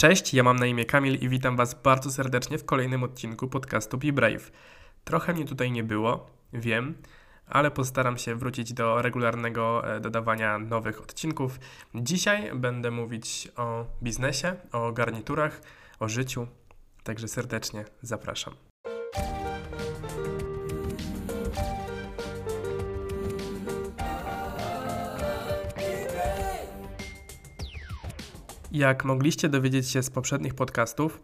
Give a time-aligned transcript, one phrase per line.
[0.00, 3.98] Cześć, ja mam na imię Kamil i witam Was bardzo serdecznie w kolejnym odcinku podcastu
[3.98, 4.50] Be Brave.
[5.04, 6.94] Trochę mnie tutaj nie było, wiem,
[7.46, 11.60] ale postaram się wrócić do regularnego e, dodawania nowych odcinków.
[11.94, 15.60] Dzisiaj będę mówić o biznesie, o garniturach,
[15.98, 16.46] o życiu,
[17.04, 18.69] także serdecznie zapraszam.
[28.72, 31.20] Jak mogliście dowiedzieć się z poprzednich podcastów,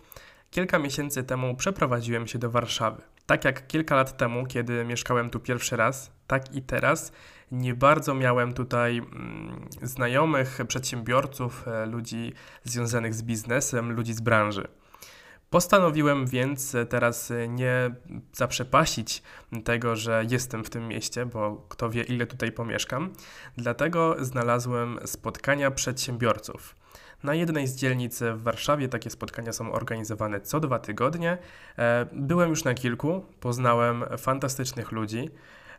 [0.50, 3.02] kilka miesięcy temu przeprowadziłem się do Warszawy.
[3.26, 7.12] Tak jak kilka lat temu, kiedy mieszkałem tu pierwszy raz, tak i teraz
[7.52, 12.32] nie bardzo miałem tutaj mm, znajomych, przedsiębiorców, e, ludzi
[12.64, 14.68] związanych z biznesem, ludzi z branży.
[15.50, 17.94] Postanowiłem więc teraz nie
[18.32, 19.22] zaprzepaścić
[19.64, 23.12] tego, że jestem w tym mieście, bo kto wie, ile tutaj pomieszkam.
[23.56, 26.76] Dlatego znalazłem spotkania przedsiębiorców.
[27.26, 31.38] Na jednej z dzielnic w Warszawie takie spotkania są organizowane co dwa tygodnie.
[31.78, 35.30] E, byłem już na kilku, poznałem fantastycznych ludzi,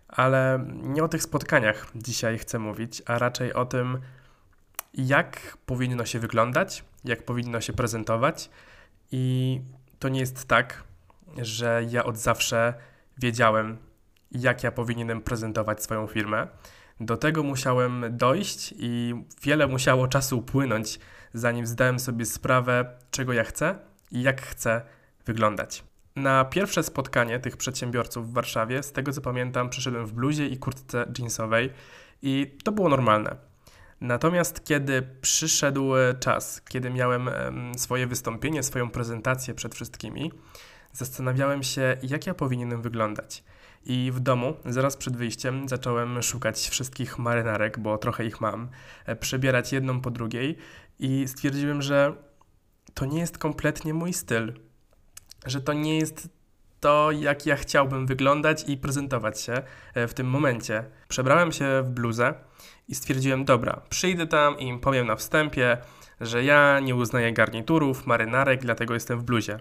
[0.07, 3.97] ale nie o tych spotkaniach dzisiaj chcę mówić, a raczej o tym,
[4.93, 8.49] jak powinno się wyglądać, jak powinno się prezentować.
[9.11, 9.61] I
[9.99, 10.83] to nie jest tak,
[11.37, 12.73] że ja od zawsze
[13.17, 13.77] wiedziałem,
[14.31, 16.47] jak ja powinienem prezentować swoją firmę.
[16.99, 20.99] Do tego musiałem dojść i wiele musiało czasu upłynąć,
[21.33, 23.79] zanim zdałem sobie sprawę, czego ja chcę
[24.11, 24.81] i jak chcę
[25.25, 25.83] wyglądać.
[26.15, 30.57] Na pierwsze spotkanie tych przedsiębiorców w Warszawie, z tego co pamiętam, przyszedłem w bluzie i
[30.57, 31.69] kurtce jeansowej
[32.21, 33.35] i to było normalne.
[34.01, 37.29] Natomiast kiedy przyszedł czas, kiedy miałem
[37.77, 40.31] swoje wystąpienie, swoją prezentację przed wszystkimi,
[40.93, 43.43] zastanawiałem się, jak ja powinienem wyglądać.
[43.85, 48.69] I w domu, zaraz przed wyjściem, zacząłem szukać wszystkich marynarek, bo trochę ich mam,
[49.05, 50.57] e, przebierać jedną po drugiej
[50.99, 52.13] i stwierdziłem, że
[52.93, 54.53] to nie jest kompletnie mój styl,
[55.45, 56.29] że to nie jest
[56.79, 59.61] to, jak ja chciałbym wyglądać i prezentować się
[59.93, 60.83] e, w tym momencie.
[61.07, 62.33] Przebrałem się w bluzę
[62.87, 65.77] i stwierdziłem, dobra, przyjdę tam i im powiem na wstępie,
[66.21, 69.59] że ja nie uznaję garniturów, marynarek, dlatego jestem w bluzie.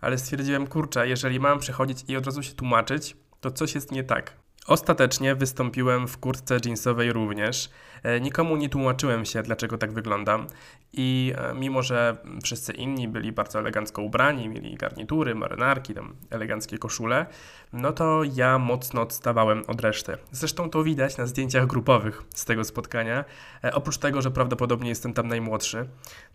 [0.00, 4.04] Ale stwierdziłem, kurczę, jeżeli mam przychodzić i od razu się tłumaczyć, to coś jest nie
[4.04, 4.36] tak.
[4.66, 7.70] Ostatecznie wystąpiłem w kurtce jeansowej również.
[8.02, 10.46] E, nikomu nie tłumaczyłem się, dlaczego tak wyglądam.
[10.92, 16.78] I e, mimo, że wszyscy inni byli bardzo elegancko ubrani, mieli garnitury, marynarki, tam eleganckie
[16.78, 17.26] koszule,
[17.72, 20.16] no to ja mocno odstawałem od reszty.
[20.32, 23.24] Zresztą to widać na zdjęciach grupowych z tego spotkania.
[23.64, 25.88] E, oprócz tego, że prawdopodobnie jestem tam najmłodszy,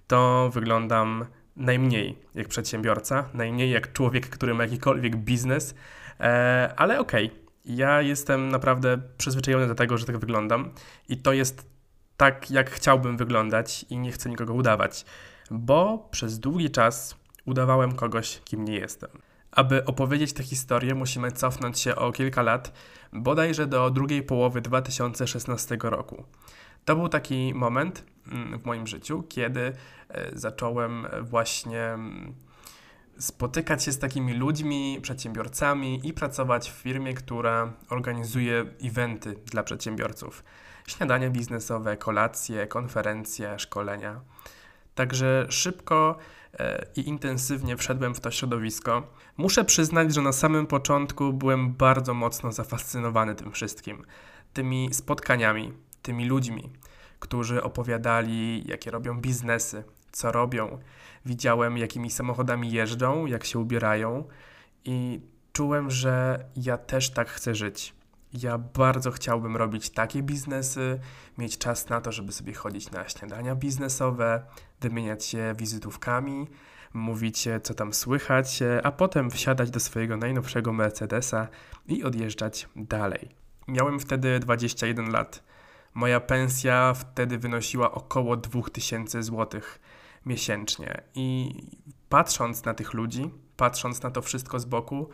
[0.08, 5.76] to wyglądam najmniej jak przedsiębiorca, najmniej jak człowiek, który ma jakikolwiek biznes,
[6.76, 7.26] ale okej.
[7.26, 10.72] Okay ja jestem naprawdę przyzwyczajony do tego, że tak wyglądam
[11.10, 11.70] i to jest
[12.18, 15.06] tak, jak chciałbym wyglądać i nie chcę nikogo udawać,
[15.52, 17.16] bo przez długi czas
[17.46, 19.10] udawałem kogoś, kim nie jestem.
[19.52, 22.74] Aby opowiedzieć tę historię, musimy cofnąć się o kilka lat,
[23.14, 26.24] bodajże do drugiej połowy 2016 roku.
[26.86, 29.74] To był taki moment mm, w moim życiu, kiedy e,
[30.34, 32.34] zacząłem właśnie mm,
[33.20, 40.44] spotykać się z takimi ludźmi, przedsiębiorcami i pracować w firmie, która organizuje eventy dla przedsiębiorców.
[40.88, 44.22] Śniadania biznesowe, kolacje, konferencje, szkolenia.
[44.96, 46.18] Także szybko
[46.54, 49.08] e, i intensywnie wszedłem w to środowisko.
[49.38, 54.06] Muszę przyznać, że na samym początku byłem bardzo mocno zafascynowany tym wszystkim,
[54.54, 56.70] tymi spotkaniami, tymi ludźmi,
[57.20, 59.84] którzy opowiadali, jakie robią biznesy,
[60.16, 60.80] co robią,
[61.26, 64.28] widziałem, jakimi samochodami jeżdżą, jak się ubierają
[64.86, 65.22] i
[65.54, 67.94] czułem, że ja też tak chcę żyć.
[68.34, 71.00] Ja bardzo chciałbym robić takie biznesy,
[71.38, 74.46] mieć czas na to, żeby sobie chodzić na śniadania biznesowe,
[74.82, 76.48] wymieniać się wizytówkami,
[76.94, 81.48] mówić, co tam słychać, a potem wsiadać do swojego najnowszego Mercedesa
[81.88, 83.30] i odjeżdżać dalej.
[83.68, 85.44] Miałem wtedy 21 lat.
[85.94, 89.80] Moja pensja wtedy wynosiła około 2000 złotych
[90.26, 91.02] miesięcznie.
[91.16, 91.56] I
[92.10, 95.10] patrząc na tych ludzi, patrząc na to wszystko z boku,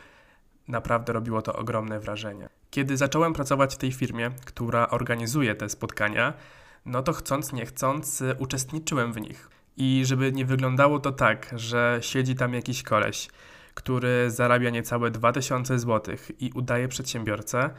[0.68, 2.50] naprawdę robiło to ogromne wrażenie.
[2.72, 6.34] Kiedy zacząłem pracować w tej firmie, która organizuje te spotkania,
[6.86, 9.50] no to chcąc, nie chcąc, uczestniczyłem w nich.
[9.78, 13.28] I żeby nie wyglądało to tak, że siedzi tam jakiś koleś,
[13.74, 17.70] który zarabia niecałe 2000 zł i udaje przedsiębiorcę,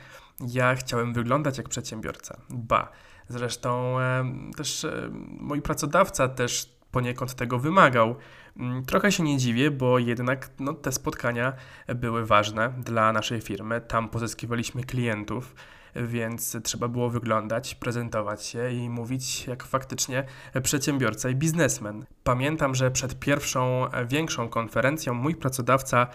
[0.41, 2.41] ja chciałem wyglądać jak przedsiębiorca.
[2.51, 2.93] Ba.
[3.29, 4.25] Zresztą e,
[4.57, 8.17] też e, mój pracodawca też poniekąd tego wymagał.
[8.57, 11.53] Mm, trochę się nie dziwię, bo jednak no, te spotkania
[11.95, 13.81] były ważne dla naszej firmy.
[13.81, 15.55] Tam pozyskiwaliśmy klientów,
[15.97, 20.25] więc trzeba było wyglądać, prezentować się i mówić jak faktycznie
[20.63, 22.07] przedsiębiorca i biznesmen.
[22.25, 26.07] Pamiętam, że przed pierwszą większą konferencją mój pracodawca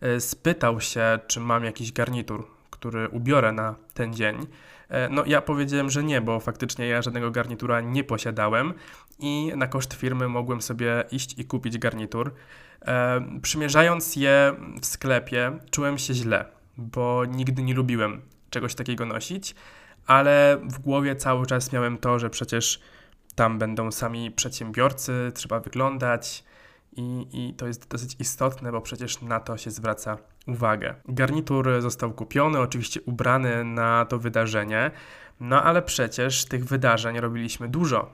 [0.00, 4.46] e, spytał się, czy mam jakiś garnitur, który ubiorę na ten dzień.
[4.88, 8.74] E, no, ja powiedziałem, że nie, bo faktycznie ja żadnego garnitura nie posiadałem
[9.18, 12.34] i na koszt firmy mogłem sobie iść i kupić garnitur.
[12.86, 16.44] E, przymierzając je w sklepie, czułem się źle,
[16.76, 19.54] bo nigdy nie lubiłem czegoś takiego nosić,
[20.06, 22.80] ale w głowie cały czas miałem to, że przecież
[23.34, 26.44] tam będą sami przedsiębiorcy, trzeba wyglądać
[26.92, 30.94] i, i to jest dosyć istotne, bo przecież na to się zwraca uwagę.
[31.08, 34.90] Garnitur został kupiony, oczywiście ubrany na to wydarzenie,
[35.40, 38.10] no ale przecież tych wydarzeń robiliśmy dużo.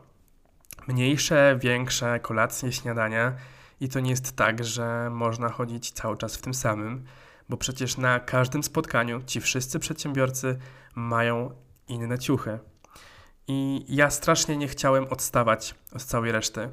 [0.88, 3.32] Mniejsze, większe, kolacje, śniadania
[3.80, 7.04] i to nie jest tak, że można chodzić cały czas w tym samym,
[7.48, 10.58] bo przecież na każdym spotkaniu ci wszyscy przedsiębiorcy
[10.94, 11.50] mają
[11.88, 12.58] inne ciuchy.
[13.48, 16.68] I ja strasznie nie chciałem odstawać od całej reszty.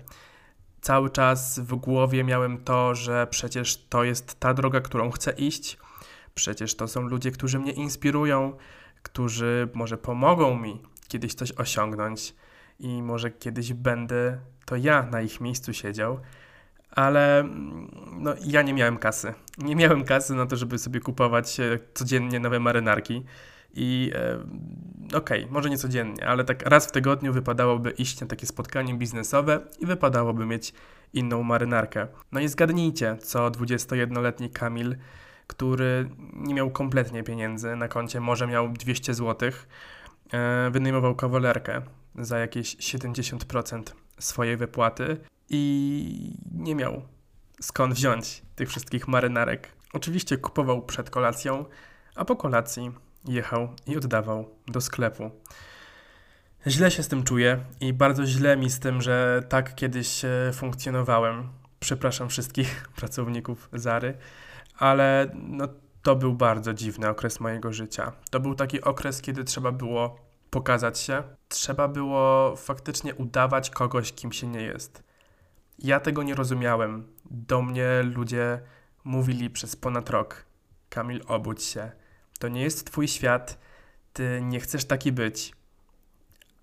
[0.81, 5.78] Cały czas w głowie miałem to, że przecież to jest ta droga, którą chcę iść.
[6.36, 8.58] Przecież to są ludzie, którzy mnie inspirują,
[9.04, 12.36] którzy może pomogą mi kiedyś coś osiągnąć
[12.80, 16.20] i może kiedyś będę to ja na ich miejscu siedział
[16.92, 19.34] ale mm, no, ja nie miałem kasy.
[19.58, 23.26] Nie miałem kasy na to, żeby sobie kupować e, codziennie nowe marynarki.
[23.74, 24.38] I e,
[25.14, 28.94] okej, okay, może nie codziennie, ale tak raz w tygodniu wypadałoby iść na takie spotkanie
[28.94, 30.74] biznesowe i wypadałoby mieć
[31.14, 32.08] inną marynarkę.
[32.32, 34.96] No i zgadnijcie, co 21-letni Kamil,
[35.48, 39.52] który nie miał kompletnie pieniędzy na koncie, może miał 200 zł,
[40.34, 41.82] e, wynajmował kawalerkę
[42.16, 43.84] za jakieś 70%
[44.20, 45.18] swojej wypłaty
[45.50, 47.02] i nie miał
[47.62, 49.72] skąd wziąć tych wszystkich marynarek.
[49.94, 51.66] Oczywiście kupował przed kolacją,
[52.16, 52.92] a po kolacji
[53.25, 55.31] jechał i oddawał do sklepu.
[56.68, 60.51] Źle się z tym czuję i bardzo źle mi z tym, że tak kiedyś e,
[60.54, 61.50] funkcjonowałem.
[61.80, 64.18] Przepraszam wszystkich pracowników Zary,
[64.77, 65.68] ale no,
[66.04, 68.12] to był bardzo dziwny okres mojego życia.
[68.31, 74.31] To był taki okres, kiedy trzeba było pokazać się, trzeba było faktycznie udawać kogoś, kim
[74.31, 75.04] się nie jest.
[75.80, 77.07] Ja tego nie rozumiałem.
[77.31, 78.62] Do mnie ludzie
[79.04, 80.45] mówili przez ponad rok:
[80.89, 81.92] Kamil, obudź się.
[82.40, 83.60] To nie jest twój świat,
[84.14, 85.54] ty nie chcesz taki być.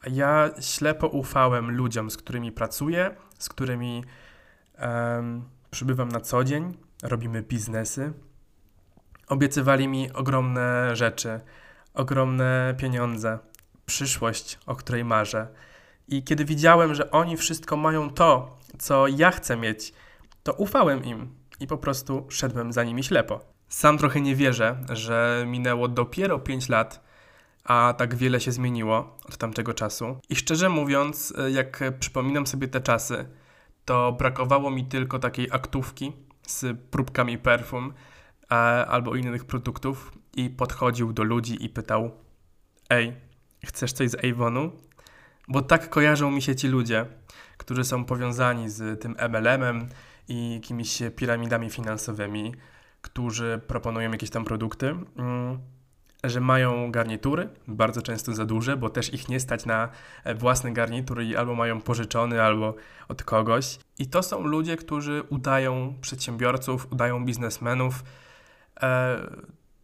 [0.00, 4.04] A ja ślepo ufałem ludziom, z którymi pracuję, z którymi
[4.80, 8.12] um, przybywam na co dzień, robimy biznesy.
[9.28, 11.40] Obiecywali mi ogromne rzeczy,
[11.94, 13.38] ogromne pieniądze,
[13.86, 15.48] przyszłość, o której marzę.
[16.08, 19.92] I kiedy widziałem, że oni wszystko mają to, co ja chcę mieć,
[20.42, 23.55] to ufałem im i po prostu szedłem za nimi ślepo.
[23.68, 27.06] Sam trochę nie wierzę, że minęło dopiero 5 lat,
[27.64, 30.20] a tak wiele się zmieniło od tamtego czasu.
[30.28, 33.28] I szczerze mówiąc, jak przypominam sobie te czasy,
[33.84, 37.92] to brakowało mi tylko takiej aktówki z próbkami perfum
[38.88, 42.10] albo innych produktów i podchodził do ludzi i pytał:
[42.90, 43.12] Ej,
[43.64, 44.72] chcesz coś z Avonu?
[45.48, 47.06] Bo tak kojarzą mi się ci ludzie,
[47.56, 49.88] którzy są powiązani z tym MLM-em
[50.28, 52.54] i jakimiś piramidami finansowymi,
[53.06, 54.86] którzy proponują jakieś tam produkty,
[55.16, 55.58] mm,
[56.24, 59.88] że mają garnitury, bardzo często za duże, bo też ich nie stać na
[60.34, 62.74] własny garnitur i albo mają pożyczony, albo
[63.08, 63.78] od kogoś.
[63.98, 68.04] I to są ludzie, którzy udają przedsiębiorców, udają biznesmenów,
[68.82, 69.18] e,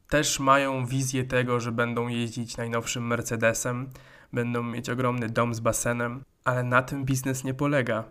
[0.09, 3.91] też mają wizję tego, że będą jeździć najnowszym Mercedesem,
[4.33, 8.05] będą mieć ogromny dom z basenem, ale na tym biznes nie polega.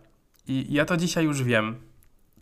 [0.47, 1.90] I ja to dzisiaj już wiem.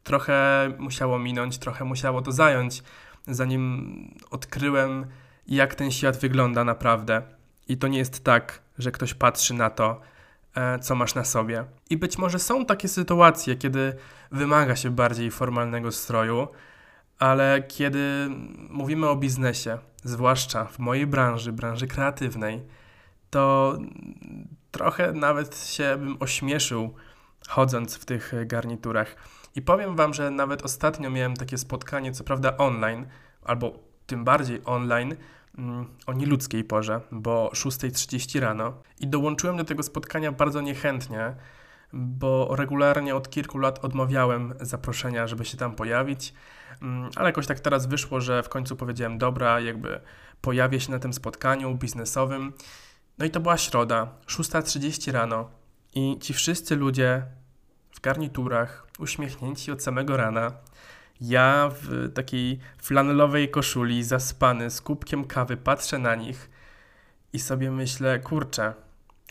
[0.04, 2.84] Trochę musiało minąć, trochę musiało to zająć,
[3.28, 5.06] zanim odkryłem,
[5.48, 7.22] jak ten świat wygląda naprawdę.
[7.68, 10.02] I to nie jest tak, że ktoś patrzy na to,
[10.56, 11.66] e, co masz na sobie.
[11.90, 13.96] I być może są takie sytuacje, kiedy
[14.32, 16.48] wymaga się bardziej formalnego stroju,
[17.20, 18.30] ale kiedy
[18.70, 22.64] mówimy o biznesie, zwłaszcza w mojej branży, branży kreatywnej,
[23.30, 23.78] to
[24.72, 26.94] trochę nawet się bym ośmieszył
[27.48, 29.16] chodząc w tych garniturach.
[29.60, 33.06] I powiem Wam, że nawet ostatnio miałem takie spotkanie, co prawda online,
[33.44, 35.16] albo tym bardziej online,
[35.58, 38.74] mm, o nieludzkiej porze, bo 6.30 rano.
[39.00, 41.36] I dołączyłem do tego spotkania bardzo niechętnie,
[41.94, 46.34] bo regularnie od kilku lat odmawiałem zaproszenia, żeby się tam pojawić,
[46.82, 50.02] mm, ale jakoś tak teraz wyszło, że w końcu powiedziałem, dobra, jakby
[50.42, 52.54] pojawię się na tym spotkaniu biznesowym
[53.18, 55.50] no i to była środa, 6.30 rano.
[55.96, 57.39] I ci wszyscy ludzie
[58.00, 60.52] w garniturach, uśmiechnięci od samego rana,
[61.22, 66.50] ja w takiej flanelowej koszuli, zaspany, z kubkiem kawy, patrzę na nich
[67.34, 68.74] I sobie myślę, kurczę,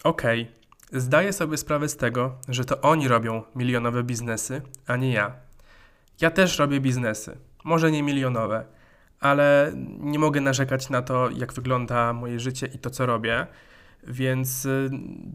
[0.05, 5.13] okej, okay, zdaję sobie sprawę z tego, że to oni robią milionowe biznesy, a nie
[5.13, 5.33] ja.
[6.21, 8.65] Ja też robię biznesy, może nie milionowe,
[9.21, 13.47] ale nie mogę narzekać na to, jak wygląda moje życie i to, co robię.
[14.07, 14.91] Więc y,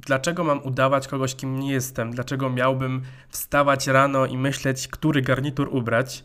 [0.05, 2.11] dlaczego mam udawać kogoś, kim nie jestem?
[2.11, 6.23] Dlaczego miałbym wstawać rano i myśleć, który garnitur ubrać?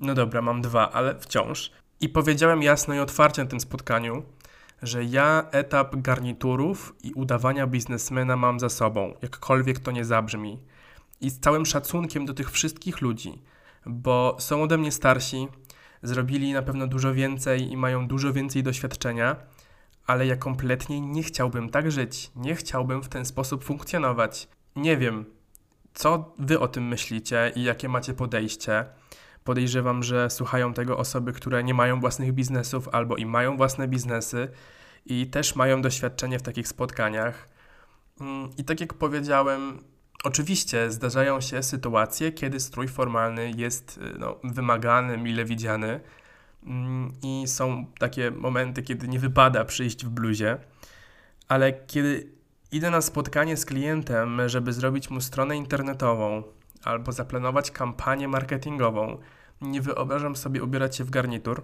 [0.00, 1.70] No dobra, mam dwa, ale wciąż.
[2.00, 4.22] I powiedziałem jasno i otwarcie na tym spotkaniu,
[4.82, 10.58] że ja etap garniturów i udawania biznesmena mam za sobą, jakkolwiek to nie zabrzmi.
[11.20, 13.42] I z całym szacunkiem do tych wszystkich ludzi,
[13.86, 15.48] bo są ode mnie starsi,
[16.02, 19.36] zrobili na pewno dużo więcej i mają dużo więcej doświadczenia,
[20.06, 24.48] ale ja kompletnie nie chciałbym tak żyć, nie chciałbym w ten sposób funkcjonować.
[24.76, 25.24] Nie wiem,
[25.94, 28.84] co wy o tym myślicie i jakie macie podejście.
[29.44, 34.48] Podejrzewam, że słuchają tego osoby, które nie mają własnych biznesów albo i mają własne biznesy
[35.06, 37.48] i też mają doświadczenie w takich spotkaniach.
[38.20, 39.84] Mm, I tak jak powiedziałem,
[40.24, 46.00] oczywiście zdarzają się sytuacje, kiedy strój formalny jest y, no, wymagany, mile widziany
[47.22, 50.58] i są takie momenty, kiedy nie wypada przyjść w bluzie,
[51.48, 52.32] ale kiedy
[52.72, 56.42] idę na spotkanie z klientem, żeby zrobić mu stronę internetową
[56.84, 59.18] albo zaplanować kampanię marketingową,
[59.60, 61.62] nie wyobrażam sobie ubierać się w garnitur.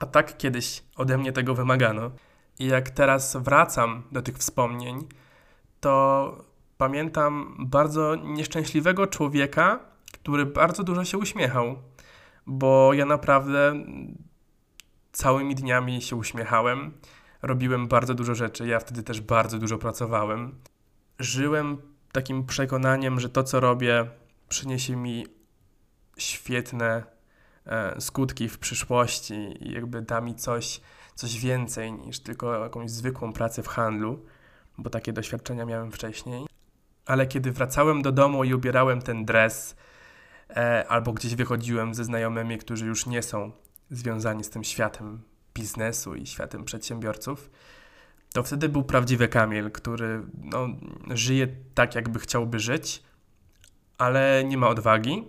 [0.00, 2.10] A tak kiedyś ode mnie tego wymagano.
[2.58, 5.08] I jak teraz wracam do tych wspomnień,
[5.80, 6.44] to
[6.78, 9.80] pamiętam bardzo nieszczęśliwego człowieka,
[10.12, 11.76] który bardzo dużo się uśmiechał,
[12.46, 13.74] bo ja naprawdę
[15.12, 16.92] całymi dniami się uśmiechałem.
[17.42, 20.54] Robiłem bardzo dużo rzeczy, ja wtedy też bardzo dużo pracowałem.
[21.18, 21.78] Żyłem
[22.12, 24.06] takim przekonaniem, że to, co robię,
[24.48, 25.26] przyniesie mi
[26.18, 27.02] świetne
[27.66, 30.80] e, skutki w przyszłości i jakby da mi coś,
[31.14, 34.24] coś więcej niż tylko jakąś zwykłą pracę w handlu,
[34.78, 36.46] bo takie doświadczenia miałem wcześniej.
[37.06, 39.76] Ale kiedy wracałem do domu i ubierałem ten dres,
[40.88, 43.52] albo gdzieś wychodziłem ze znajomymi, którzy już nie są
[43.90, 45.22] związani z tym światem
[45.54, 47.50] biznesu i światem przedsiębiorców,
[48.32, 50.68] to wtedy był prawdziwy Kamil, który no,
[51.10, 53.02] żyje tak, jakby chciałby żyć,
[53.98, 55.24] ale nie ma odwagi,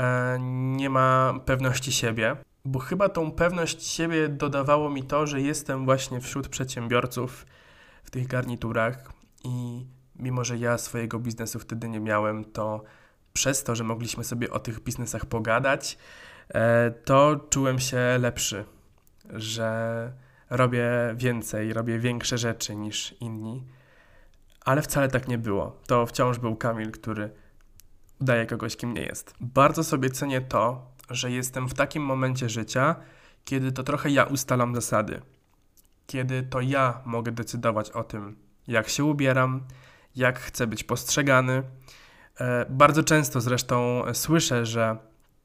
[0.00, 0.38] E,
[0.76, 6.20] nie ma pewności siebie, bo chyba tą pewność siebie dodawało mi to, że jestem właśnie
[6.20, 7.46] wśród przedsiębiorców
[8.04, 9.12] w tych garniturach
[9.44, 12.82] i mimo, że ja swojego biznesu wtedy nie miałem, to
[13.32, 15.98] przez to, że mogliśmy sobie o tych biznesach pogadać,
[16.48, 18.64] e, to czułem się lepszy,
[19.30, 20.12] że
[20.50, 23.64] robię więcej, robię większe rzeczy niż inni.
[24.64, 25.76] Ale wcale tak nie było.
[25.86, 27.30] To wciąż był Kamil, który
[28.20, 29.34] udaje kogoś, kim nie jest.
[29.40, 32.96] Bardzo sobie cenię to, że jestem w takim momencie życia,
[33.44, 35.20] kiedy to trochę ja ustalam zasady.
[36.06, 38.36] Kiedy to ja mogę decydować o tym,
[38.68, 39.64] jak się ubieram,
[40.16, 41.62] jak chcę być postrzegany.
[42.40, 44.96] E, bardzo często zresztą słyszę, że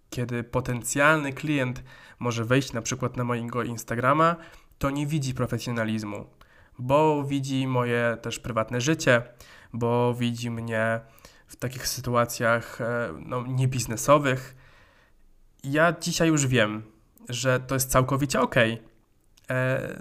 [0.09, 1.83] kiedy potencjalny klient
[2.19, 4.35] może wejść na przykład na mojego Instagrama,
[4.77, 6.25] to nie widzi profesjonalizmu,
[6.79, 9.21] bo widzi moje też prywatne życie,
[9.73, 10.99] bo widzi mnie
[11.47, 14.55] w takich sytuacjach e, no, niebiznesowych.
[15.63, 16.83] Ja dzisiaj już wiem,
[17.29, 18.55] że to jest całkowicie ok.
[19.49, 19.99] E,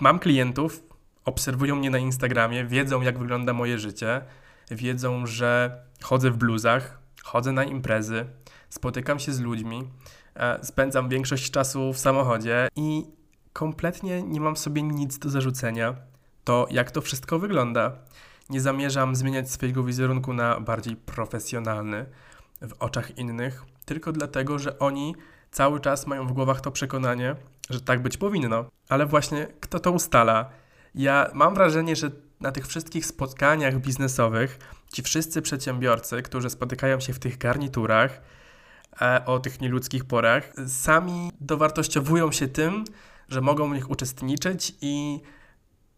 [0.00, 0.82] mam klientów,
[1.24, 4.20] obserwują mnie na Instagramie, wiedzą jak wygląda moje życie,
[4.70, 8.26] wiedzą, że chodzę w bluzach, chodzę na imprezy,
[8.70, 9.90] spotykam się z ludźmi,
[10.34, 13.04] e, spędzam większość czasu w samochodzie i
[13.52, 15.94] kompletnie nie mam sobie nic do zarzucenia.
[16.44, 17.92] To jak to wszystko wygląda.
[18.50, 22.06] Nie zamierzam zmieniać swojego wizerunku na bardziej profesjonalny
[22.60, 25.14] w oczach innych, tylko dlatego, że oni
[25.50, 27.36] cały czas mają w głowach to przekonanie,
[27.70, 28.64] że tak być powinno.
[28.88, 30.50] Ale właśnie kto to ustala?
[30.94, 32.10] Ja mam wrażenie, że
[32.44, 34.58] na tych wszystkich spotkaniach biznesowych
[34.92, 38.20] ci wszyscy przedsiębiorcy, którzy spotykają się w tych garniturach
[39.02, 42.84] e, o tych nieludzkich porach, sami dowartościowują się tym,
[43.28, 45.20] że mogą w nich uczestniczyć i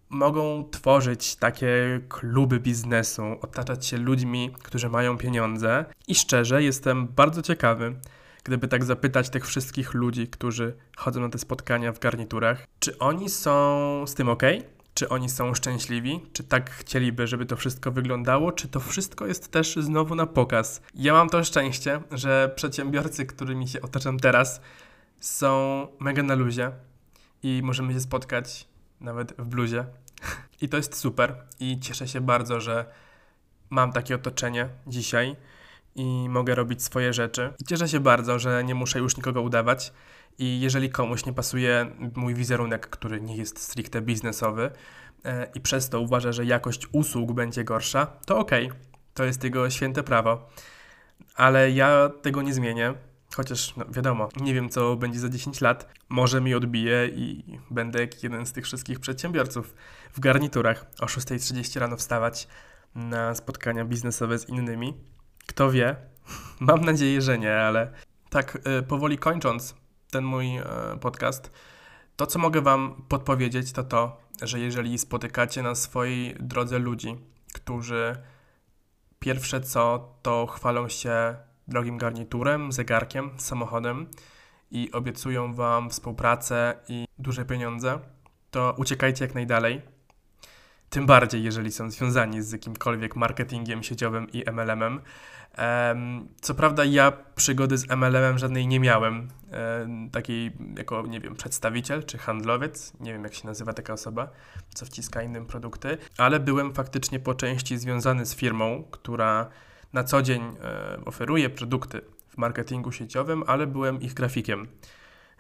[0.09, 5.85] mogą tworzyć takie kluby biznesu, otaczać się ludźmi, którzy mają pieniądze.
[6.09, 7.97] I szczerze jestem bardzo ciekawy,
[8.45, 13.31] gdyby tak zapytać tych wszystkich ludzi, którzy chodzą na te spotkania w garniturach, czy oni
[13.31, 14.43] są z tym ok?
[14.97, 16.21] Czy oni są szczęśliwi?
[16.33, 18.53] Czy tak chcieliby, żeby to wszystko wyglądało?
[18.53, 20.83] Czy to wszystko jest też znowu na pokaz?
[20.95, 24.61] Ja mam to szczęście, że przedsiębiorcy, którymi się otaczam teraz,
[25.21, 26.71] są mega na luzie
[27.43, 28.69] i możemy się spotkać
[29.01, 29.85] nawet w bluzie.
[30.63, 32.85] I to jest super i cieszę się bardzo, że
[33.71, 35.37] mam takie otoczenie dzisiaj
[35.97, 37.53] i mogę robić swoje rzeczy.
[37.61, 39.93] I cieszę się bardzo, że nie muszę już nikogo udawać.
[40.39, 41.87] I jeżeli komuś nie pasuje
[42.17, 44.71] mój wizerunek, który nie jest stricte biznesowy
[45.25, 48.79] e, i przez to uważa, że jakość usług będzie gorsza, to okej, okay.
[49.15, 50.51] to jest jego święte prawo.
[51.35, 52.95] Ale ja tego nie zmienię,
[53.37, 55.89] chociaż no, wiadomo, nie wiem co będzie za 10 lat.
[56.09, 59.75] Może mi odbije i będę jak jeden z tych wszystkich przedsiębiorców
[60.13, 62.49] w garniturach o 6.30 rano wstawać
[62.95, 64.95] na spotkania biznesowe z innymi.
[65.57, 65.97] Kto wie?
[66.61, 67.93] Mam nadzieję, że nie, ale
[68.31, 69.75] tak y, powoli kończąc
[70.11, 70.63] ten mój y,
[71.01, 71.51] podcast,
[72.17, 77.17] to co mogę Wam podpowiedzieć, to to, że jeżeli spotykacie na swojej drodze ludzi,
[77.55, 78.17] którzy
[79.19, 81.37] pierwsze co to chwalą się
[81.69, 84.11] drogim garniturem, zegarkiem, samochodem
[84.71, 87.99] i obiecują Wam współpracę i duże pieniądze,
[88.51, 89.83] to uciekajcie jak najdalej
[90.91, 95.01] tym bardziej, jeżeli są związani z jakimkolwiek marketingiem sieciowym i MLM-em.
[96.41, 99.29] Co prawda ja przygody z MLM-em żadnej nie miałem,
[100.13, 104.29] takiej jako, nie wiem, przedstawiciel czy handlowiec, nie wiem jak się nazywa taka osoba,
[104.75, 109.49] co wciska innym produkty, ale byłem faktycznie po części związany z firmą, która
[109.93, 110.43] na co dzień
[111.05, 114.69] oferuje produkty w marketingu sieciowym, ale byłem ich grafikiem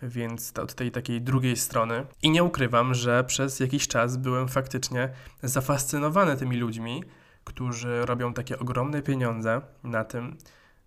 [0.02, 2.06] więc od tej takiej drugiej strony.
[2.22, 5.08] I nie ukrywam, że przez jakiś czas byłem faktycznie
[5.42, 7.04] zafascynowany tymi ludźmi,
[7.46, 10.36] którzy robią takie ogromne pieniądze na tym,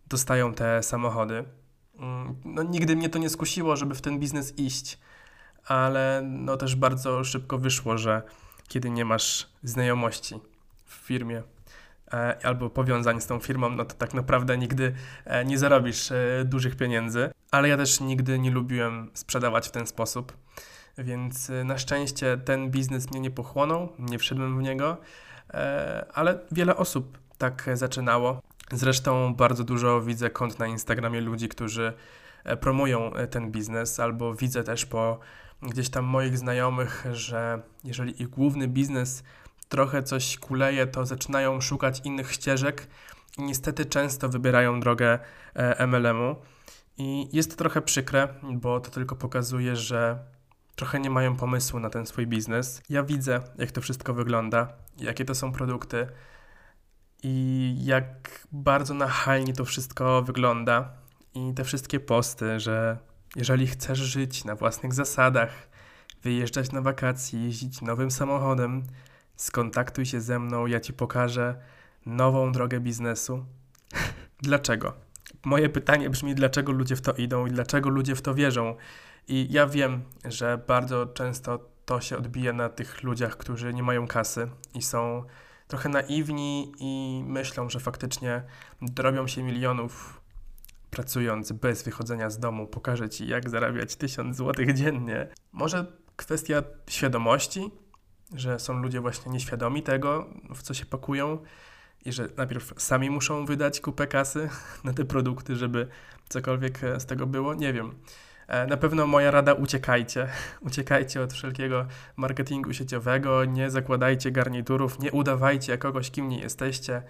[0.07, 1.43] dostają te samochody.
[1.99, 4.99] Mm, no, nigdy mnie to nie skusiło, żeby w ten biznes iść,
[5.65, 8.21] ale no też bardzo szybko wyszło, że
[8.67, 10.35] kiedy nie masz znajomości
[10.85, 11.43] w firmie,
[12.43, 14.93] albo powiązań z tą firmą, no to tak naprawdę nigdy
[15.25, 17.29] e, nie zarobisz e, dużych pieniędzy.
[17.51, 20.37] Ale ja też nigdy nie lubiłem sprzedawać w ten sposób,
[20.97, 24.97] więc na szczęście ten biznes mnie nie pochłonął, nie wszedłem w niego,
[26.13, 28.41] ale wiele osób tak zaczynało.
[28.71, 31.93] Zresztą bardzo dużo widzę kont na Instagramie ludzi, którzy
[32.61, 35.19] promują ten biznes, albo widzę też po
[35.61, 39.23] gdzieś tam moich znajomych, że jeżeli ich główny biznes
[39.69, 42.87] trochę coś kuleje, to zaczynają szukać innych ścieżek
[43.37, 45.19] i niestety często wybierają drogę
[45.53, 46.35] e, MLM-u.
[46.97, 50.19] I jest to trochę przykre, bo to tylko pokazuje, że
[50.75, 52.81] trochę nie mają pomysłu na ten swój biznes.
[52.89, 56.07] Ja widzę, jak to wszystko wygląda, jakie to są produkty
[57.23, 60.89] i jak bardzo nachalnie to wszystko wygląda.
[61.33, 62.97] I te wszystkie posty, że
[63.35, 65.69] jeżeli chcesz żyć na własnych zasadach,
[66.23, 68.83] wyjeżdżać na wakacje, jeździć nowym samochodem,
[69.39, 71.55] skontaktuj się ze mną, ja ci pokażę
[72.05, 73.45] nową drogę biznesu.
[74.41, 74.93] dlaczego?
[75.45, 78.75] Moje pytanie brzmi, dlaczego ludzie w to idą i dlaczego ludzie w to wierzą.
[79.27, 84.07] I ja wiem, że bardzo często to się odbija na tych ludziach, którzy nie mają
[84.07, 85.23] kasy i są
[85.67, 88.43] trochę naiwni i myślą, że faktycznie
[88.81, 90.21] dorobią się milionów
[90.89, 92.67] pracując bez wychodzenia z domu.
[92.67, 95.27] Pokażę ci, jak zarabiać tysiąc złotych dziennie.
[95.51, 97.71] Może kwestia świadomości,
[98.35, 101.37] że są ludzie właśnie nieświadomi tego, w co się pakują
[102.05, 104.49] i że najpierw sami muszą wydać kupę kasy
[104.83, 105.87] na te produkty, żeby
[106.29, 107.53] cokolwiek z tego było.
[107.53, 107.95] Nie wiem.
[108.47, 110.27] E, na pewno moja rada uciekajcie.
[110.67, 117.03] Uciekajcie od wszelkiego marketingu sieciowego, nie zakładajcie garniturów, nie udawajcie kogoś, kim nie jesteście,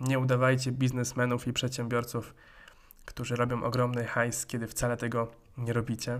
[0.00, 2.34] nie udawajcie biznesmenów i przedsiębiorców,
[3.04, 6.18] którzy robią ogromny hajs, kiedy wcale tego nie robicie.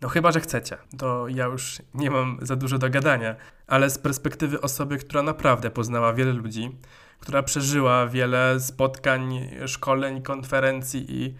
[0.00, 0.76] No chyba, że chcecie.
[0.98, 3.36] To ja już nie mam za dużo do gadania,
[3.66, 6.78] ale z perspektywy osoby, która naprawdę poznała wiele ludzi,
[7.20, 11.34] która przeżyła wiele spotkań, szkoleń, konferencji i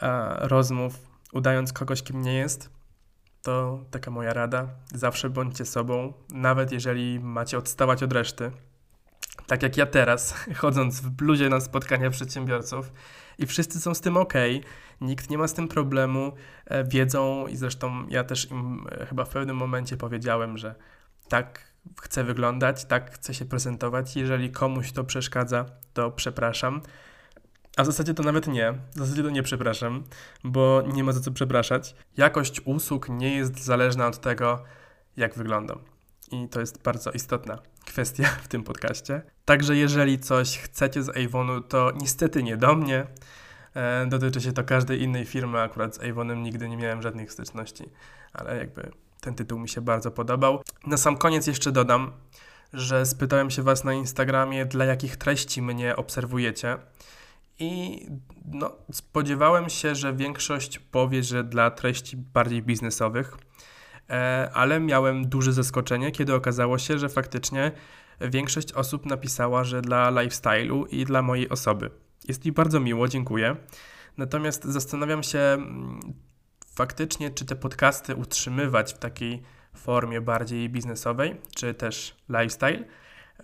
[0.00, 0.94] a, rozmów,
[1.32, 2.70] udając kogoś, kim nie jest,
[3.42, 4.68] to taka moja rada.
[4.94, 8.50] Zawsze bądźcie sobą, nawet jeżeli macie odstawać od reszty.
[9.46, 12.92] Tak jak ja teraz, chodząc w bluzie na spotkania przedsiębiorców,
[13.38, 14.34] i wszyscy są z tym ok,
[15.02, 16.32] nikt nie ma z tym problemu,
[16.66, 20.74] e, wiedzą i zresztą ja też im e, chyba w pewnym momencie powiedziałem, że
[21.28, 24.16] tak chcę wyglądać, tak chcę się prezentować.
[24.16, 26.80] Jeżeli komuś to przeszkadza, to przepraszam.
[27.76, 28.72] A w zasadzie to nawet nie.
[28.94, 30.04] W zasadzie to nie przepraszam,
[30.44, 31.94] bo nie ma za co przepraszać.
[32.16, 34.62] Jakość usług nie jest zależna od tego,
[35.16, 35.78] jak wyglądam.
[36.32, 39.22] I to jest bardzo istotna kwestia w tym podcaście.
[39.44, 43.06] Także jeżeli coś chcecie z Avonu, to niestety nie do mnie.
[43.74, 47.84] E, dotyczy się to każdej innej firmy, akurat z Avonem nigdy nie miałem żadnych styczności,
[48.32, 50.62] ale jakby ten tytuł mi się bardzo podobał.
[50.86, 52.12] Na sam koniec jeszcze dodam,
[52.72, 56.78] że spytałem się Was na Instagramie, dla jakich treści mnie obserwujecie.
[57.58, 58.06] I
[58.44, 63.36] no, spodziewałem się, że większość powie, że dla treści bardziej biznesowych,
[64.10, 67.72] e, ale miałem duże zaskoczenie, kiedy okazało się, że faktycznie
[68.20, 71.90] większość osób napisała, że dla lifestyle'u i dla mojej osoby.
[72.28, 73.56] Jest mi bardzo miło, dziękuję.
[74.16, 76.00] Natomiast zastanawiam się mm,
[76.74, 79.42] faktycznie, czy te podcasty utrzymywać w takiej
[79.74, 82.84] formie bardziej biznesowej, czy też lifestyle,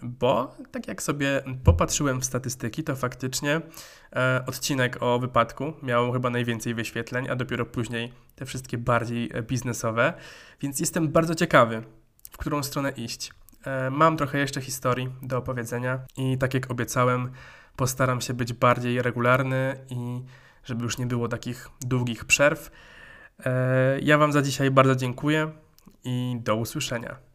[0.03, 3.61] bo tak jak sobie popatrzyłem w statystyki, to faktycznie
[4.17, 9.43] e, odcinek o wypadku miał chyba najwięcej wyświetleń, a dopiero później te wszystkie bardziej e,
[9.43, 10.13] biznesowe,
[10.61, 11.83] więc jestem bardzo ciekawy,
[12.31, 13.33] w którą stronę iść.
[13.65, 17.33] E, mam trochę jeszcze historii do opowiedzenia i tak jak obiecałem,
[17.79, 20.23] postaram się być bardziej regularny i
[20.65, 22.71] żeby już nie było takich długich przerw.
[23.47, 25.51] E, ja Wam za dzisiaj bardzo dziękuję
[26.05, 27.28] i do usłyszenia.